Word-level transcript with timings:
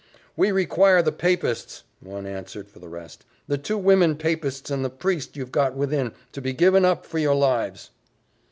"We 0.35 0.51
require 0.51 1.03
the 1.03 1.11
papists," 1.11 1.83
one 1.99 2.25
answered 2.25 2.71
for 2.71 2.79
the 2.79 2.89
rest, 2.89 3.23
"the 3.47 3.59
two 3.59 3.77
women 3.77 4.15
papists 4.15 4.71
and 4.71 4.83
the 4.83 4.89
priest 4.89 5.35
you've 5.37 5.51
got 5.51 5.75
within, 5.75 6.13
to 6.31 6.41
be 6.41 6.53
given 6.53 6.83
up, 6.85 7.05
for 7.05 7.19
your 7.19 7.35
lives!" 7.35 7.91